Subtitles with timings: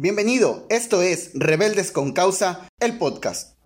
[0.00, 3.58] Bienvenido, esto es Rebeldes con Causa, el podcast.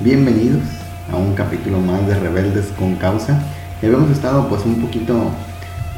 [0.00, 0.60] Bienvenidos
[1.10, 3.42] a un capítulo más de Rebeldes con Causa
[3.86, 5.30] habíamos estado pues un poquito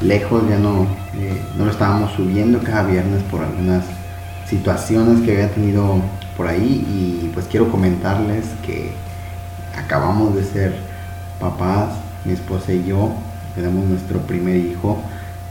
[0.01, 3.83] lejos, ya no, eh, no lo estábamos subiendo cada viernes por algunas
[4.47, 6.01] situaciones que había tenido
[6.37, 8.93] por ahí y pues quiero comentarles que
[9.77, 10.75] acabamos de ser
[11.39, 11.89] papás,
[12.25, 13.13] mi esposa y yo,
[13.55, 14.99] tenemos nuestro primer hijo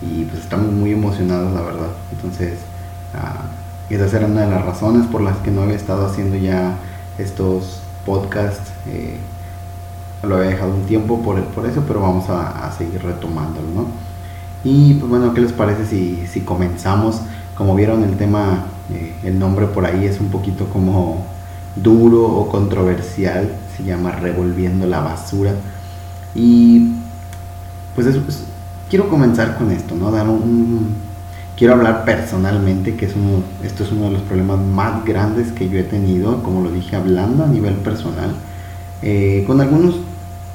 [0.01, 1.91] y pues estamos muy emocionados la verdad.
[2.13, 2.59] Entonces,
[3.15, 6.77] uh, esa era una de las razones por las que no había estado haciendo ya
[7.19, 8.73] estos podcasts.
[8.89, 9.19] Eh,
[10.23, 13.87] lo había dejado un tiempo por, por eso, pero vamos a, seguir retomándolo, ¿no?
[14.65, 17.21] Y pues bueno, ¿qué les parece si, si comenzamos?
[17.57, 21.27] Como vieron el tema, eh, el nombre por ahí es un poquito como
[21.77, 25.53] duro o controversial, se llama Revolviendo la Basura.
[26.35, 26.93] Y
[27.95, 28.07] pues,
[28.89, 30.11] quiero comenzar con esto, ¿no?
[30.11, 30.95] Dar un,
[31.57, 35.69] quiero hablar personalmente, que es uno, esto es uno de los problemas más grandes que
[35.69, 38.35] yo he tenido, como lo dije, hablando a nivel personal,
[39.03, 39.97] eh, con algunos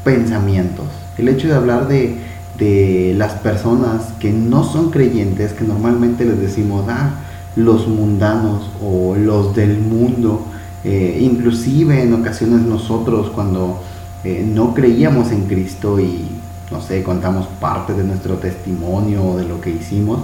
[0.08, 0.86] pensamientos.
[1.17, 2.16] El hecho de hablar de,
[2.58, 7.09] de las personas que no son creyentes, que normalmente les decimos, ah,
[7.58, 10.45] los mundanos o los del mundo,
[10.86, 13.81] eh, inclusive en ocasiones nosotros cuando
[14.23, 16.25] eh, no creíamos en Cristo y,
[16.71, 20.19] no sé, contamos parte de nuestro testimonio o de lo que hicimos,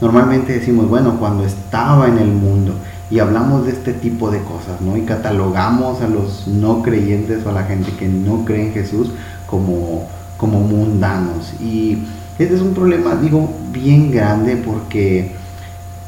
[0.00, 2.72] normalmente decimos, bueno, cuando estaba en el mundo
[3.08, 4.96] y hablamos de este tipo de cosas, ¿no?
[4.96, 9.10] Y catalogamos a los no creyentes o a la gente que no cree en Jesús
[9.46, 11.52] como, como mundanos.
[11.60, 11.98] Y
[12.38, 15.36] este es un problema, digo, bien grande porque,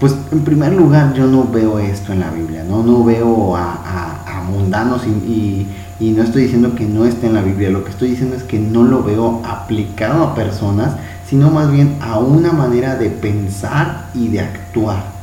[0.01, 2.83] pues, en primer lugar, yo no veo esto en la Biblia, ¿no?
[2.83, 5.69] No veo a, a, mundanos y,
[6.01, 8.45] y, no estoy diciendo que no esté en la Biblia, lo que estoy diciendo es
[8.45, 10.95] que no lo veo aplicado a personas,
[11.29, 15.18] sino más bien a una manera de pensar y de actuar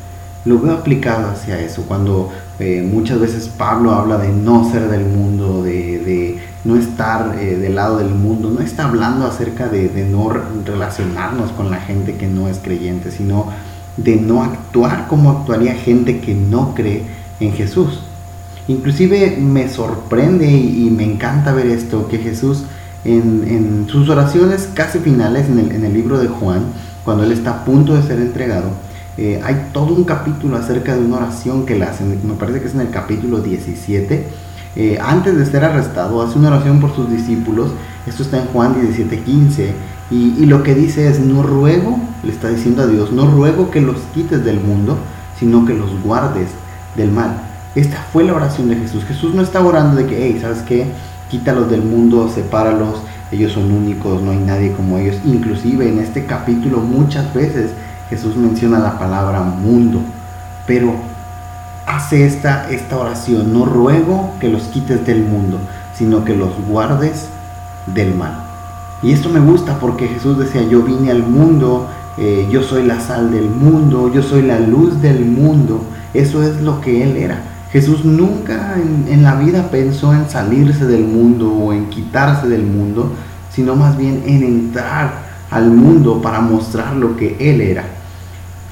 [0.46, 2.30] lo veo aplicado hacia eso, cuando
[2.60, 7.74] eh, muchas veces Pablo habla de no ser del mundo, de, no estar eh, del
[7.74, 10.30] lado del mundo, no está hablando acerca de, no
[10.64, 13.46] relacionarnos con la gente que no es creyente, sino
[13.96, 17.02] de no actuar como actuaría gente que no cree
[17.40, 18.02] en Jesús.
[18.68, 22.64] Inclusive me sorprende y, me encanta ver esto, que Jesús
[23.04, 26.62] en, sus oraciones casi finales en el libro de Juan,
[27.04, 28.70] cuando él está a punto de ser entregado,
[29.16, 32.66] eh, hay todo un capítulo acerca de una oración que le hacen, me parece que
[32.66, 34.26] es en el capítulo 17.
[34.76, 37.70] Eh, antes de ser arrestado, hace una oración por sus discípulos.
[38.06, 39.74] Esto está en Juan 17, 15.
[40.10, 43.70] Y, y lo que dice es, no ruego, le está diciendo a Dios, no ruego
[43.70, 44.98] que los quites del mundo,
[45.38, 46.48] sino que los guardes
[46.94, 47.40] del mal.
[47.74, 49.04] Esta fue la oración de Jesús.
[49.04, 50.86] Jesús no está orando de que, hey, ¿sabes qué?
[51.30, 53.00] Quítalos del mundo, sepáralos,
[53.32, 55.16] ellos son únicos, no hay nadie como ellos.
[55.24, 57.72] Inclusive en este capítulo muchas veces
[58.10, 60.00] Jesús menciona la palabra mundo,
[60.66, 60.94] pero
[61.86, 65.58] hace esta, esta oración, no ruego que los quites del mundo,
[65.94, 67.28] sino que los guardes
[67.86, 68.34] del mal.
[69.02, 73.00] Y esto me gusta porque Jesús decía, yo vine al mundo, eh, yo soy la
[73.00, 75.82] sal del mundo, yo soy la luz del mundo.
[76.14, 77.38] Eso es lo que Él era.
[77.70, 82.62] Jesús nunca en, en, la vida pensó en salirse del mundo o en quitarse del
[82.62, 83.12] mundo,
[83.52, 87.84] sino más bien en entrar al mundo para mostrar lo que Él era.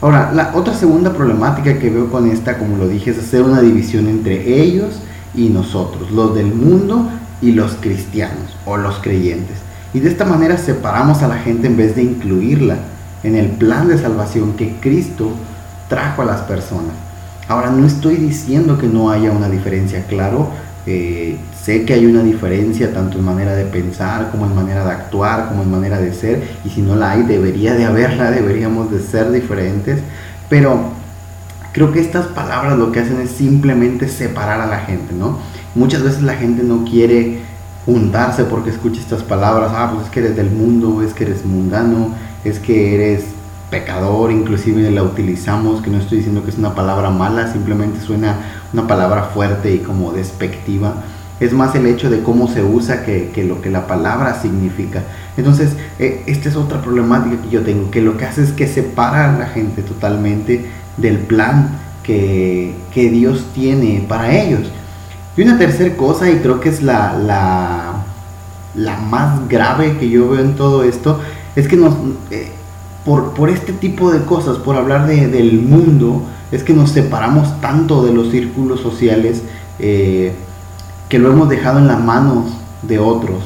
[0.05, 3.63] Ahora, la otra segunda problemática que veo con esta, como lo dije, es hacer una
[3.63, 5.01] división entre ellos
[5.35, 7.09] y nosotros, los del mundo
[7.41, 9.57] y los cristianos o los creyentes.
[9.95, 12.77] Y de esta manera separamos a la gente en vez de incluirla
[13.23, 15.31] en el plan de salvación que Cristo
[15.89, 16.93] trajo a las personas.
[17.49, 20.51] Ahora, no estoy diciendo que no haya una diferencia, claro,
[20.87, 24.91] eh, sé que hay una diferencia tanto en manera de pensar como en manera de
[24.91, 28.91] actuar, como en manera de ser, y si no la hay, debería de haberla, deberíamos
[28.91, 30.01] de ser diferentes,
[30.49, 30.93] pero
[31.73, 35.39] creo que estas palabras lo que hacen es simplemente separar a la gente, ¿no?
[35.75, 37.41] Muchas veces la gente no quiere
[37.87, 41.45] juntarse porque escucha estas palabras, ah, pues es que eres del mundo, es que eres
[41.45, 42.15] mundano,
[42.45, 43.25] es que eres
[43.75, 48.37] pecador, inclusive la utilizamos, que no estoy diciendo que es una palabra mala, simplemente suena
[48.73, 50.95] una palabra fuerte y como despectiva.
[51.41, 55.03] Es más el hecho de cómo se usa que, lo que la palabra significa.
[55.37, 58.69] Entonces, eh, esta es otra problemática que yo tengo, que lo que hace es que
[58.69, 60.67] separa a la gente totalmente
[60.97, 61.71] del plan
[62.05, 64.71] que, Dios tiene para ellos.
[65.37, 68.05] Y una tercera cosa, y creo que es la, la,
[68.77, 71.21] la más grave que yo veo en todo esto,
[71.57, 71.95] es que nos,
[72.31, 72.53] eh,
[73.05, 77.61] por, por, este tipo de cosas, por hablar de, del mundo, es que nos separamos
[77.61, 79.43] tanto de los círculos sociales
[79.79, 80.33] eh,
[81.09, 82.47] que lo hemos dejado en las manos
[82.83, 83.45] de otros.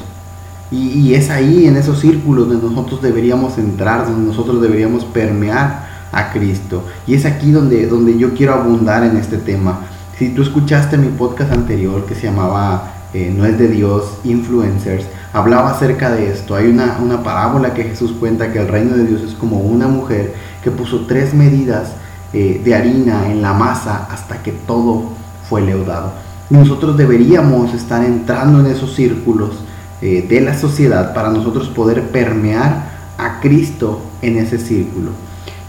[0.71, 5.89] Y, y, es ahí, en esos círculos, donde nosotros deberíamos entrar, donde nosotros deberíamos permear
[6.11, 6.83] a Cristo.
[7.07, 9.81] Y es aquí donde, donde yo quiero abundar en este tema.
[10.17, 15.05] Si tú escuchaste mi podcast anterior que se llamaba eh, No es de Dios, Influencers,
[15.33, 16.55] hablaba acerca de esto.
[16.55, 19.87] Hay una, una parábola que Jesús cuenta que el reino de Dios es como una
[19.87, 20.33] mujer
[20.63, 21.93] que puso tres medidas
[22.33, 25.09] eh, de harina en la masa hasta que todo
[25.49, 26.13] fue leudado.
[26.49, 29.63] Nosotros deberíamos estar entrando en esos círculos
[30.01, 35.11] eh, de la sociedad para nosotros poder permear a Cristo en ese círculo.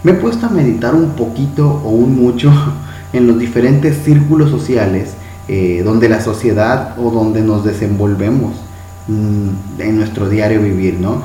[0.03, 2.53] Me he puesto a meditar un poquito o un mucho
[3.13, 5.15] en los diferentes círculos sociales
[5.53, 8.53] eh, donde la sociedad o donde nos desenvolvemos
[9.09, 11.25] mm, en nuestro diario vivir, ¿no?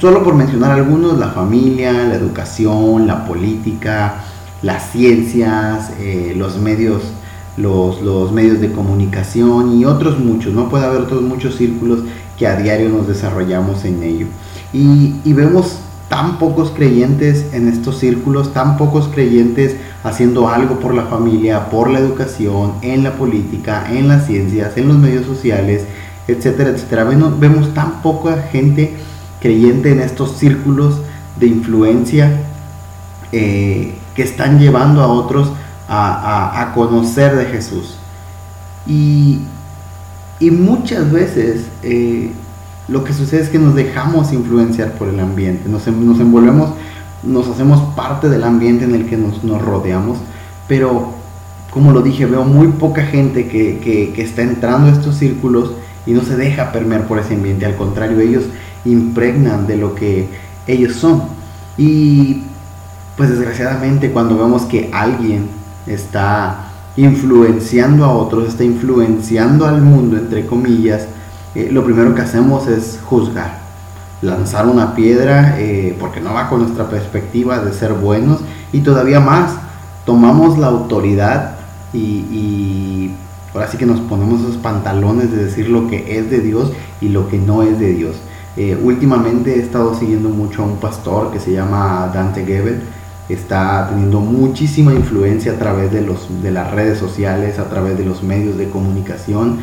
[0.00, 4.22] Solo por mencionar algunos, la familia, la educación, la política,
[4.62, 7.02] las ciencias, eh, los medios
[7.56, 10.68] los, los, medios de comunicación y otros muchos, ¿no?
[10.68, 12.04] Puede haber otros muchos círculos
[12.38, 14.26] que a diario nos desarrollamos en ello.
[14.72, 20.94] Y, y vemos tan pocos creyentes en estos círculos, tan pocos creyentes haciendo algo por
[20.94, 25.84] la familia, por la educación, en la política, en las ciencias, en los medios sociales,
[26.26, 27.04] etcétera, etcétera.
[27.04, 28.96] Vemos, vemos tan poca gente
[29.40, 31.00] creyente en estos círculos
[31.38, 32.42] de influencia
[33.32, 35.52] eh, que están llevando a otros
[35.88, 37.96] a, conocer de Jesús.
[38.86, 39.40] Y,
[40.40, 42.30] muchas veces eh,
[42.88, 46.70] lo que sucede es que nos dejamos influenciar por el ambiente, nos, em, nos envolvemos,
[47.22, 50.18] nos hacemos parte del ambiente en el que nos, rodeamos,
[50.66, 51.12] pero
[51.70, 53.78] como lo dije, veo muy poca gente que,
[54.14, 55.72] que, está entrando a estos círculos
[56.06, 58.44] y no se deja permear por ese ambiente, al contrario, ellos
[58.84, 60.28] impregnan de lo que
[60.66, 61.22] ellos son.
[61.76, 62.44] Y
[63.16, 65.48] pues desgraciadamente cuando vemos que alguien
[65.86, 71.06] está influenciando a otros, está influenciando al mundo, entre comillas,
[71.58, 73.58] eh, lo primero que hacemos es juzgar,
[74.22, 79.18] lanzar una piedra eh, porque no va con nuestra perspectiva de ser buenos y todavía
[79.18, 79.54] más,
[80.06, 81.56] tomamos la autoridad
[81.92, 83.10] y,
[83.52, 86.70] ahora sí que nos ponemos esos pantalones de decir lo que es de Dios
[87.00, 88.14] y lo que no es de Dios.
[88.56, 92.82] Eh, últimamente he estado siguiendo mucho a un pastor que se llama Dante Gebel.
[93.28, 98.04] Está teniendo muchísima influencia a través de, los, de las redes sociales, a través de
[98.04, 99.58] los medios de comunicación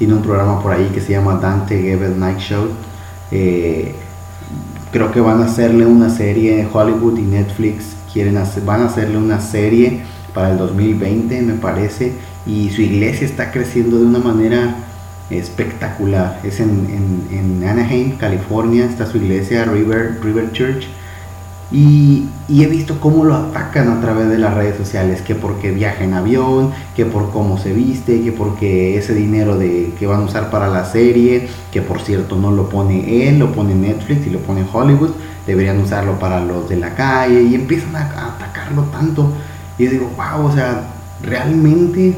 [0.00, 2.68] tiene un programa por ahí que se llama Dante Gebel Night Show.
[3.30, 3.94] Eh,
[4.90, 9.18] creo que van a hacerle una serie, Hollywood y Netflix quieren hacer, van a hacerle
[9.18, 10.00] una serie
[10.32, 12.14] para el 2020 me parece
[12.46, 14.74] y su iglesia está creciendo de una manera
[15.28, 16.40] espectacular.
[16.44, 20.86] Es en, en Anaheim, California, está su iglesia River, River Church
[21.72, 26.02] y, he visto cómo lo atacan a través de las redes sociales, que porque viaja
[26.02, 30.24] en avión, que por cómo se viste, que porque ese dinero de, que van a
[30.24, 34.30] usar para la serie, que por cierto no lo pone él, lo pone Netflix y
[34.30, 35.10] lo pone Hollywood,
[35.46, 39.32] deberían usarlo para los de la calle y empiezan a, atacarlo tanto.
[39.78, 40.88] Y digo, wow, o sea,
[41.22, 42.16] realmente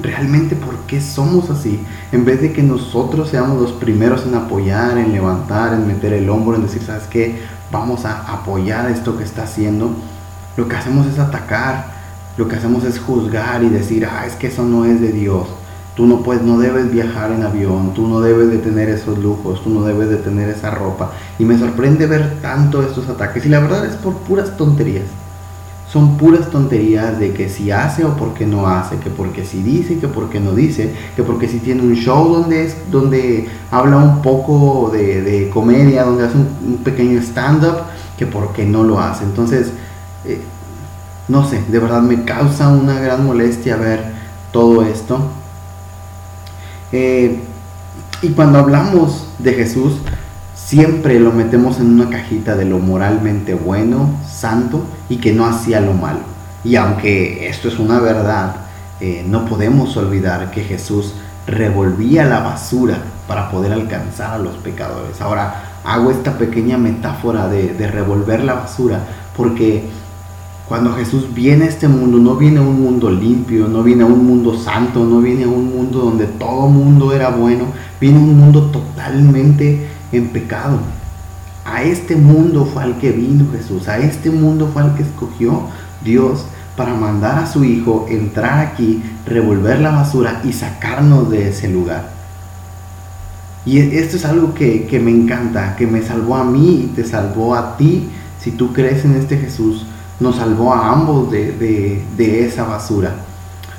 [0.00, 1.80] realmente por qué somos así.
[2.12, 6.28] En vez de que nosotros seamos los primeros en apoyar, en levantar, en meter el
[6.30, 7.40] hombro, en decir, ¿sabes qué?
[7.72, 9.90] Vamos a apoyar esto que está haciendo.
[10.56, 11.86] Lo que hacemos es atacar,
[12.36, 15.48] lo que hacemos es juzgar y decir, ah, es que eso no es de Dios.
[15.96, 19.64] Tú no puedes, no debes viajar en avión, tú no debes de tener esos lujos,
[19.64, 21.12] tú no debes de tener esa ropa.
[21.38, 23.44] Y me sorprende ver tanto estos ataques.
[23.46, 25.21] Y la verdad es por puras tonterías
[25.92, 29.62] son puras tonterías de que si hace o por qué no hace, que porque si
[29.62, 33.98] dice, que porque no dice, que porque si tiene un show donde, es, donde habla
[33.98, 37.82] un poco de, comedia, donde hace un, pequeño stand-up,
[38.16, 39.24] que porque no lo hace.
[39.24, 39.70] Entonces,
[40.24, 40.40] eh,
[41.28, 44.02] no sé, de verdad me causa una gran molestia ver
[44.50, 45.18] todo esto.
[46.90, 47.38] Eh,
[48.22, 49.98] y cuando hablamos de Jesús,
[50.54, 55.78] siempre lo metemos en una cajita de lo moralmente bueno, santo y que no hacía
[55.80, 56.20] lo malo.
[56.64, 58.56] Y aunque esto es una verdad,
[58.98, 61.12] eh, no podemos olvidar que Jesús
[61.46, 62.96] revolvía la basura
[63.28, 65.20] para poder alcanzar a los pecadores.
[65.20, 69.00] Ahora hago esta pequeña metáfora de, revolver la basura
[69.36, 69.84] porque
[70.66, 74.06] cuando Jesús viene a este mundo, no viene a un mundo limpio, no viene a
[74.06, 77.66] un mundo santo, no viene a un mundo donde todo mundo era bueno,
[78.00, 80.78] viene a un mundo totalmente en pecado.
[81.72, 85.68] A este mundo fue al que vino Jesús, a este mundo fue al que escogió
[86.04, 86.44] Dios
[86.76, 92.10] para mandar a su Hijo entrar aquí, revolver la basura y sacarnos de ese lugar.
[93.64, 97.54] Y esto es algo que, me encanta, que me salvó a mí y te salvó
[97.54, 98.10] a ti.
[98.38, 99.86] Si tú crees en este Jesús,
[100.20, 103.14] nos salvó a ambos de, de esa basura.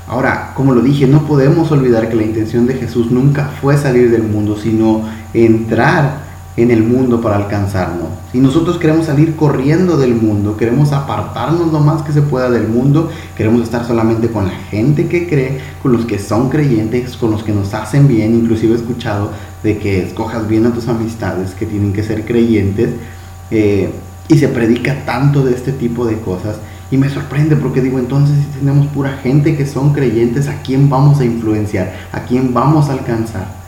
[0.08, 4.10] Ahora, como lo dije, no podemos olvidar que la intención de Jesús nunca fue salir
[4.10, 6.23] del mundo, sino entrar
[6.56, 8.08] en el mundo para alcanzarnos.
[8.30, 12.68] Si nosotros queremos salir corriendo del mundo, queremos apartarnos lo más que se pueda del
[12.68, 17.32] mundo, queremos estar solamente con la gente que cree, con los que son creyentes, con
[17.32, 19.30] los que nos hacen bien, inclusive he escuchado
[19.62, 22.90] de que escojas bien a tus amistades que tienen que ser creyentes,
[23.50, 23.90] eh,
[24.28, 26.56] y se predica tanto de este tipo de cosas,
[26.90, 30.88] y me sorprende porque digo, entonces si tenemos pura gente que son creyentes, ¿a quién
[30.88, 31.92] vamos a influenciar?
[32.12, 33.63] ¿A quién vamos a alcanzar?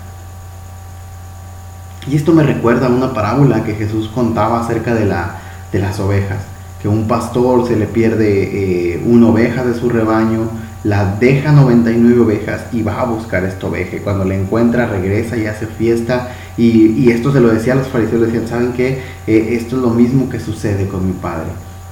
[2.09, 5.39] Y esto me recuerda a una parábola que Jesús contaba acerca de, la,
[5.73, 6.39] de las ovejas,
[6.81, 10.49] que un pastor se le pierde eh, una oveja de su rebaño,
[10.85, 13.97] la deja 99 ovejas y va a buscar esta oveja.
[14.05, 16.33] Cuando la encuentra regresa y hace fiesta.
[16.57, 19.03] Y, esto se lo decía a los fariseos, decían, ¿saben qué?
[19.27, 21.49] Eh, esto es lo mismo que sucede con mi Padre.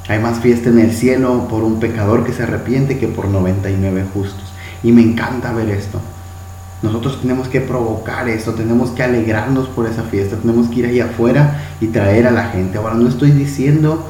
[0.09, 4.05] Hay más fiesta en el cielo por un pecador que se arrepiente que por 99
[4.15, 4.53] justos.
[4.83, 6.01] Y me encanta ver esto.
[6.85, 11.01] Nosotros tenemos que provocar eso, tenemos que alegrarnos por esa fiesta, tenemos que ir ahí
[11.01, 12.77] afuera y traer a la gente.
[12.77, 14.05] Ahora, no estoy diciendo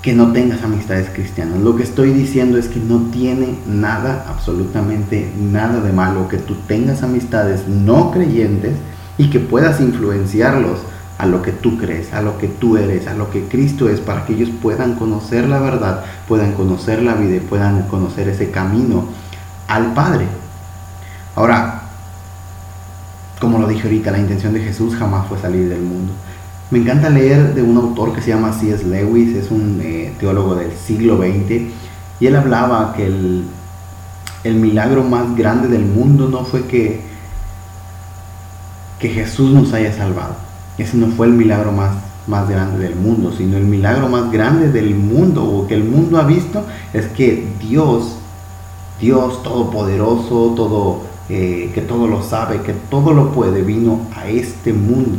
[0.00, 1.58] que no tengas amistades cristianas.
[1.58, 6.54] Lo que estoy diciendo es que no tiene nada, absolutamente nada de malo que tú
[6.66, 8.72] tengas amistades no creyentes
[9.18, 10.78] y que puedas influenciarlos
[11.18, 14.00] a lo que tú crees, a lo que tú eres, a lo que Cristo es,
[14.00, 18.50] para que ellos puedan conocer la verdad, puedan conocer la vida y puedan conocer ese
[18.50, 19.27] camino
[19.68, 20.26] al Padre.
[21.36, 21.82] Ahora,
[23.40, 26.12] como lo dije ahorita, la intención de Jesús jamás fue salir del mundo.
[26.70, 28.84] Me encanta leer de un autor que se llama C.S.
[28.84, 31.70] Lewis, es un eh, teólogo del siglo XX,
[32.20, 33.44] y él hablaba que el,
[34.44, 37.00] el milagro más grande del mundo no fue que,
[38.98, 40.36] que Jesús nos haya salvado.
[40.76, 41.96] Ese no fue el milagro más,
[42.26, 46.18] más grande del mundo, sino el milagro más grande del mundo o que el mundo
[46.18, 48.17] ha visto es que Dios
[49.00, 54.72] Dios todopoderoso, todo, eh, que todo lo sabe, que todo lo puede, vino a este
[54.72, 55.18] mundo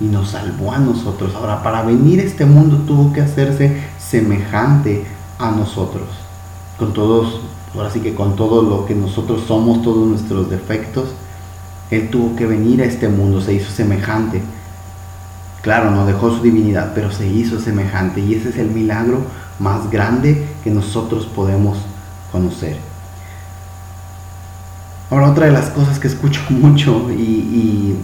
[0.00, 1.34] y nos salvó a nosotros.
[1.34, 5.04] Ahora, para venir a este mundo tuvo que hacerse semejante
[5.38, 6.08] a nosotros,
[6.78, 7.40] con todos,
[7.74, 11.06] ahora sí que con todo lo que nosotros somos, todos nuestros defectos,
[11.90, 14.40] Él tuvo que venir a este mundo, se hizo semejante.
[15.62, 19.18] Claro, no dejó su divinidad, pero se hizo semejante y ese es el milagro
[19.58, 21.78] más grande que nosotros podemos
[22.34, 22.76] conocer.
[25.08, 27.94] Ahora, otra de las cosas que escucho mucho y,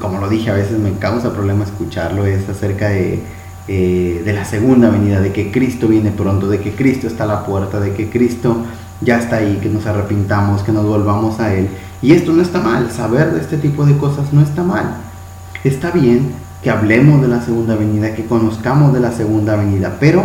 [0.00, 3.24] como lo dije, a veces me causa problema escucharlo, es acerca de,
[3.66, 7.26] eh, de la segunda venida, de que Cristo viene pronto, de que Cristo está a
[7.26, 8.56] la puerta, de que Cristo
[9.00, 11.68] ya está ahí, que nos arrepintamos, que nos volvamos a Él.
[12.02, 14.98] Y esto no está mal, saber de este tipo de cosas no está mal.
[15.64, 20.24] Está bien que hablemos de la segunda venida, que conozcamos de la segunda venida, pero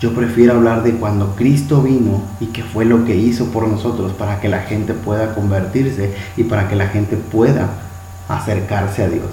[0.00, 4.12] yo prefiero hablar de cuando Cristo vino y que fue lo que hizo por nosotros
[4.12, 7.70] para que la gente pueda convertirse y para que la gente pueda
[8.28, 9.30] acercarse a Dios.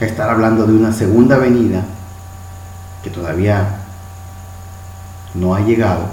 [0.00, 1.84] Estar hablando de una segunda venida
[3.02, 3.80] que todavía
[5.34, 6.06] no ha llegado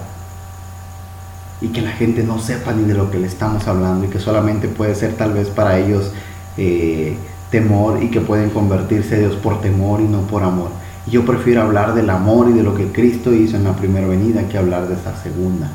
[1.61, 4.19] y que la gente no sepa ni de lo que le estamos hablando y que
[4.19, 6.11] solamente puede ser tal vez para ellos
[6.57, 7.15] eh,
[7.51, 10.71] temor y que pueden convertirse a Dios por temor y no por amor.
[11.07, 14.47] Yo prefiero hablar del amor y de lo que Cristo hizo en la primera venida
[14.47, 15.69] que hablar de esta segunda.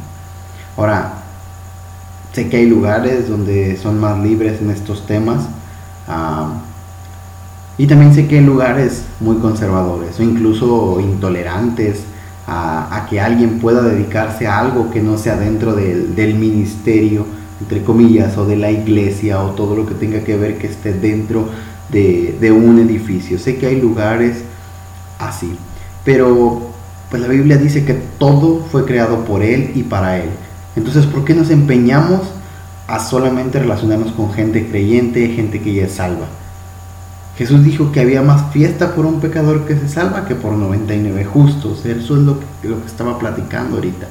[0.77, 1.15] Ahora,
[2.33, 5.49] sé que hay lugares donde son más libres en estos temas.
[7.79, 12.05] y también sé que hay lugares muy conservadores o incluso intolerantes
[12.47, 17.27] a, que alguien pueda dedicarse a algo que no sea dentro del ministerio,
[17.61, 20.93] entre comillas, o de la iglesia o todo lo que tenga que ver que esté
[20.93, 21.49] dentro
[21.89, 23.39] de, de un edificio.
[23.39, 24.45] Sé que hay lugares
[25.19, 25.57] así.
[26.05, 26.71] Pero
[27.11, 30.31] pues la Biblia dice que todo fue creado por Él y para Él.
[30.75, 32.23] Entonces, ¿por qué nos empeñamos
[32.87, 36.27] a solamente relacionarnos con gente creyente, gente que ya es salva?
[37.37, 41.25] Jesús dijo que había más fiesta por un pecador que se salva que por 99
[41.25, 41.85] justos.
[41.85, 44.07] Eso es lo que, lo que estaba platicando ahorita.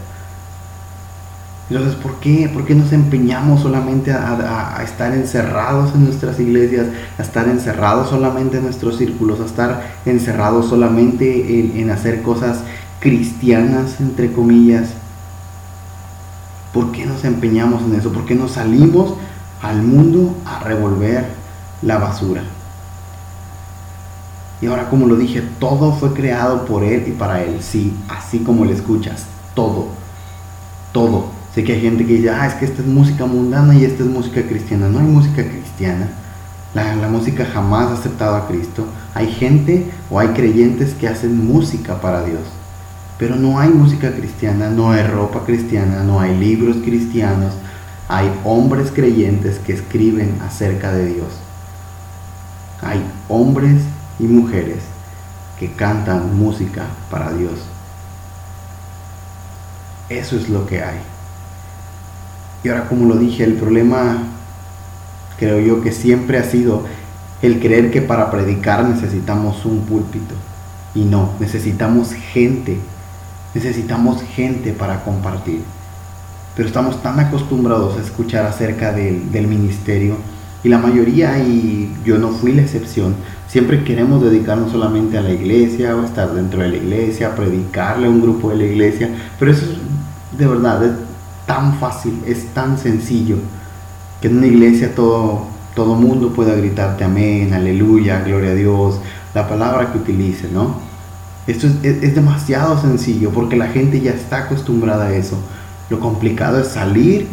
[1.69, 2.47] Entonces, ¿por qué?
[2.53, 8.57] ¿Por qué nos empeñamos solamente a, estar encerrados en nuestras iglesias, a estar encerrados solamente
[8.57, 12.59] en nuestros círculos, a estar encerrados solamente en, hacer cosas
[12.99, 14.89] cristianas, entre comillas?
[16.71, 18.11] ¿Por qué nos empeñamos en eso?
[18.11, 19.15] ¿Por qué nos salimos
[19.63, 21.25] al mundo a revolver
[21.81, 22.43] la basura?
[24.61, 27.57] Y ahora, como lo dije, todo fue creado por Él y para Él.
[27.61, 29.87] Sí, así como le escuchas, todo,
[30.91, 33.85] todo Sé que hay gente que dice, ah, es que esta es música mundana y
[33.85, 34.89] esta es música cristiana.
[34.89, 36.09] No hay música cristiana.
[36.73, 38.85] La, la, música jamás ha aceptado a Cristo.
[39.13, 42.41] Hay gente o hay creyentes que hacen música para Dios.
[43.17, 47.53] Pero no hay música cristiana, no hay ropa cristiana, no hay libros cristianos.
[48.09, 51.39] Hay hombres creyentes que escriben acerca de Dios.
[52.81, 53.81] Hay hombres
[54.19, 54.83] y mujeres
[55.57, 57.53] que cantan música para Dios.
[60.09, 61.14] Eso es lo que hay.
[62.65, 64.23] Y ahora, como lo dije, el problema
[65.37, 66.83] creo yo que siempre ha sido
[67.43, 70.33] el creer que para predicar necesitamos un púlpito.
[70.95, 72.79] Y no, necesitamos gente.
[73.53, 75.61] Necesitamos gente para compartir.
[76.55, 80.17] Pero estamos tan acostumbrados a escuchar acerca del, ministerio
[80.63, 83.13] y la mayoría, y yo no fui la excepción,
[83.47, 88.09] siempre queremos dedicarnos solamente a la iglesia o estar dentro de la iglesia, predicarle a
[88.09, 91.04] un grupo de la iglesia, pero eso es de verdad
[91.45, 93.37] tan fácil, es tan sencillo,
[94.21, 98.99] que en una iglesia todo, todo mundo pueda gritarte amén, aleluya, gloria a Dios,
[99.33, 100.79] la palabra que utilice, ¿no?
[101.47, 105.37] Esto es, es demasiado sencillo porque la gente ya está acostumbrada a eso.
[105.89, 107.27] Lo complicado es salir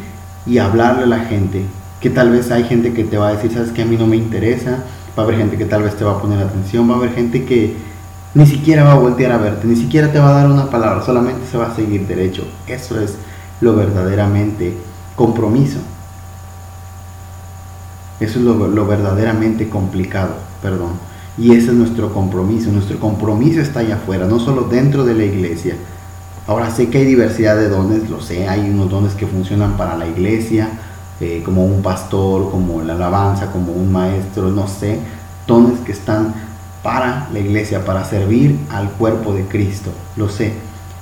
[0.44, 1.64] y hablarle a la gente
[2.00, 4.06] que tal vez hay gente que te va a decir, sabes que a mí no
[4.06, 4.84] me interesa,
[5.16, 7.14] va a haber gente que tal vez te va a poner atención, va a haber
[7.14, 7.76] gente que
[8.34, 11.04] ni siquiera va a voltear a verte, ni siquiera te va a dar una palabra,
[11.04, 12.44] solamente se va a seguir derecho.
[12.66, 13.16] Eso es
[13.62, 14.76] lo verdaderamente
[15.16, 15.78] compromiso.
[18.20, 20.90] Eso es lo, verdaderamente complicado, perdón.
[21.38, 22.70] Y ese es nuestro compromiso.
[22.70, 25.76] Nuestro compromiso está allá afuera, no solo dentro de la iglesia.
[26.46, 29.96] Ahora sé que hay diversidad de dones, lo sé, hay unos dones que funcionan para
[29.96, 30.68] la iglesia,
[31.20, 34.98] eh, como un pastor, como la alabanza, como un maestro, no sé,
[35.46, 36.34] dones que están
[36.82, 40.52] para la iglesia, para servir al cuerpo de Cristo, lo sé.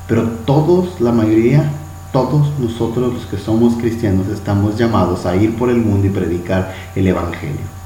[0.07, 1.71] Pero todos, la mayoría,
[2.13, 6.75] todos nosotros los que somos cristianos estamos llamados a ir por el mundo y predicar
[6.97, 7.81] el Evangelio.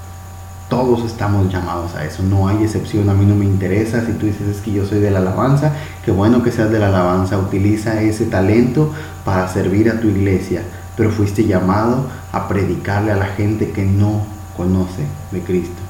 [0.71, 4.27] Todos estamos llamados a eso, no hay excepción, a mí no me interesa si tú
[4.27, 5.73] dices es que yo soy de la alabanza,
[6.05, 8.91] qué bueno que seas de la alabanza, utiliza ese talento
[9.27, 10.63] para servir a tu iglesia,
[10.97, 14.23] pero fuiste llamado a predicarle a la gente que no
[14.57, 15.83] conoce de Cristo.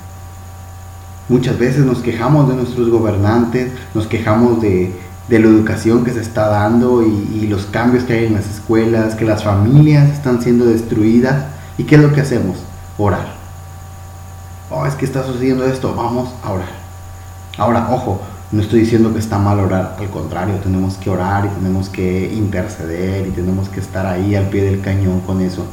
[1.28, 4.92] Muchas veces nos quejamos de nuestros gobernantes, nos quejamos de,
[5.28, 9.24] la educación que se está dando y, los cambios que hay en las escuelas, que
[9.24, 11.44] las familias están siendo destruidas.
[11.78, 12.56] ¿Y qué es lo que hacemos?
[12.98, 13.34] Orar.
[14.70, 16.68] Oh, es que está sucediendo esto, vamos a orar.
[17.58, 21.48] Ahora, ojo, no estoy diciendo que está mal orar, al contrario, tenemos que orar y
[21.48, 25.64] tenemos que interceder y tenemos que estar ahí al pie del cañón con eso.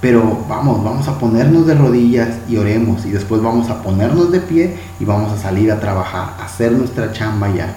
[0.00, 4.40] Pero vamos, vamos a ponernos de rodillas y oremos y después vamos a ponernos de
[4.40, 7.76] pie y vamos a salir a trabajar, a hacer nuestra chamba ya.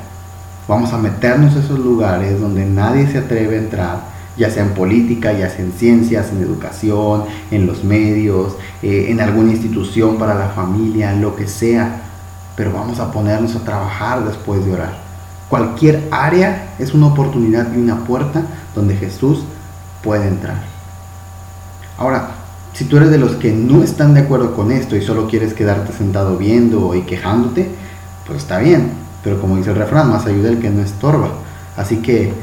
[0.67, 4.03] Vamos a meternos a esos lugares donde nadie se atreve a entrar,
[4.37, 9.21] ya sea en política, ya sea en ciencias, en educación, en los medios, eh, en
[9.21, 12.03] alguna institución para la familia, lo que sea
[12.55, 14.93] pero vamos a ponernos a trabajar después de orar.
[15.49, 18.43] Cualquier área es una oportunidad y una puerta
[18.75, 19.43] donde Jesús
[20.03, 20.57] puede entrar.
[21.97, 22.31] Ahora,
[22.73, 25.53] si tú eres de los que no están de acuerdo con esto y solo quieres
[25.53, 27.69] quedarte sentado viendo y quejándote,
[28.25, 29.02] pues está bien.
[29.23, 31.29] Pero como dice el refrán, más ayuda el que no estorba.
[31.77, 32.33] Así que,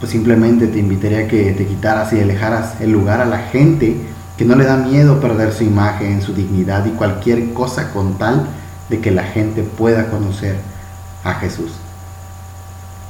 [0.00, 3.96] pues simplemente te invitaría a que te quitaras y alejaras el lugar a la gente
[4.36, 8.46] que no le da miedo perder su imagen, su dignidad y cualquier cosa con tal
[8.88, 10.56] de que la gente pueda conocer
[11.24, 11.72] a Jesús.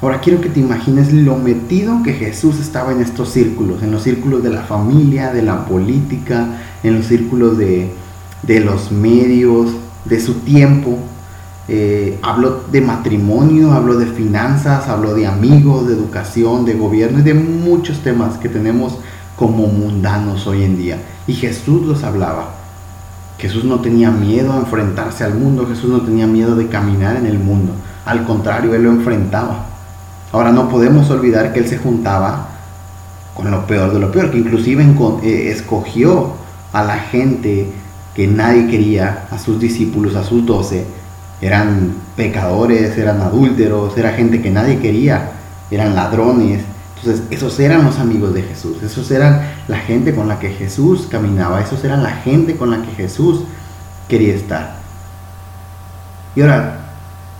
[0.03, 4.03] Ahora quiero que te imagines lo metido que Jesús estaba en estos círculos, en los
[4.03, 6.45] círculos de la familia, de la política,
[6.83, 7.93] en los círculos de,
[8.65, 9.71] los medios,
[10.05, 10.99] de su tiempo.
[11.69, 17.23] Eh, habló de matrimonio, habló de finanzas, habló de amigos, de educación, de gobierno y
[17.23, 18.99] de muchos temas que tenemos
[19.37, 20.99] como mundanos hoy en día.
[21.27, 22.55] Y Jesús los hablaba.
[23.39, 27.27] Jesús no tenía miedo a enfrentarse al mundo, Jesús no tenía miedo de caminar en
[27.27, 27.73] el mundo.
[28.05, 29.67] Al contrario, Él lo enfrentaba.
[30.33, 32.49] Ahora no podemos olvidar que Él se juntaba
[33.35, 34.85] con lo peor de lo peor, que inclusive
[35.23, 36.35] eh, escogió
[36.73, 37.73] a la gente
[38.15, 40.87] que nadie quería, a sus discípulos, a sus doce.
[41.43, 45.33] Eran pecadores, eran adúlteros, era gente que nadie quería,
[45.71, 46.63] eran ladrones,
[47.03, 51.09] entonces, esos eran los amigos de Jesús, esos eran la gente con la que Jesús
[51.11, 53.41] caminaba, esos eran la gente con la que Jesús
[54.09, 54.77] quería estar.
[56.37, 56.93] Y ahora,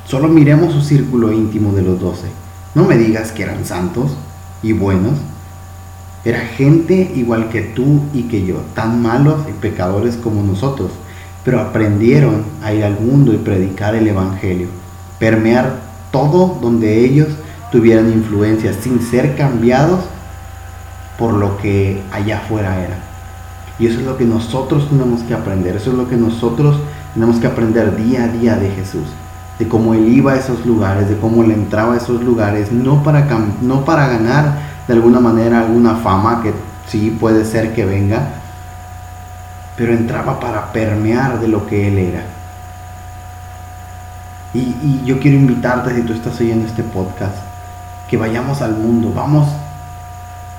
[0.05, 2.27] solo miremos su círculo íntimo de los doce.
[2.75, 4.17] No me digas que eran santos
[4.65, 5.15] y buenos.
[6.25, 10.91] Era gente igual que tú y que yo, tan malos y pecadores como nosotros,
[11.45, 14.69] pero aprendieron a ir al mundo y predicar el Evangelio,
[15.19, 17.29] permear todo donde ellos
[17.71, 20.01] tuvieran influencia sin ser cambiados
[21.19, 22.99] por lo que allá afuera era.
[23.79, 26.77] Y eso es lo que nosotros tenemos que aprender, eso es lo que nosotros
[27.15, 29.07] tenemos que aprender día a día de Jesús,
[29.59, 33.03] de cómo Él iba a esos lugares, de cómo Él entraba a esos lugares, no
[33.03, 33.27] para,
[33.61, 36.53] no para ganar de alguna manera alguna fama que
[36.89, 38.42] sí puede ser que venga,
[39.77, 42.25] pero entraba para permear de lo que Él era.
[44.55, 47.37] Y, yo quiero invitarte, si tú estás oyendo este podcast,
[48.09, 49.49] que vayamos al mundo, vamos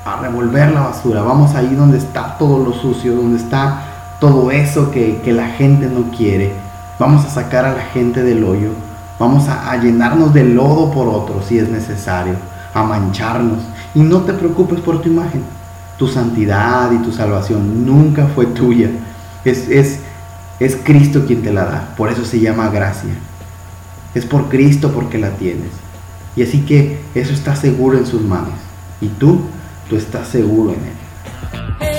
[0.03, 3.83] a revolver la basura, vamos ahí donde está todo lo sucio, donde está
[4.19, 6.55] todo eso que, la gente no quiere,
[6.97, 8.71] vamos a sacar a la gente del hoyo,
[9.19, 12.33] vamos a, a llenarnos de lodo por otro si es necesario,
[12.73, 13.59] a mancharnos.
[13.93, 15.43] Y no te preocupes por tu imagen,
[15.97, 18.89] tu santidad y tu salvación nunca fue tuya,
[19.45, 19.99] es, es,
[20.59, 23.13] es Cristo quien te la da, por eso se llama gracia.
[24.13, 25.71] Es por Cristo porque la tienes.
[26.35, 28.53] Y así que eso está seguro en sus manos.
[29.01, 29.41] Y tú
[29.89, 31.92] tú estás seguro en él.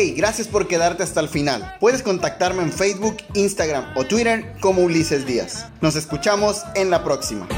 [0.00, 1.74] Hey, gracias por quedarte hasta el final.
[1.80, 5.66] Puedes contactarme en Facebook, Instagram o Twitter como Ulises Díaz.
[5.80, 7.48] Nos escuchamos en la próxima.